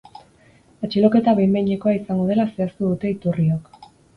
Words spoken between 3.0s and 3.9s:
iturriok.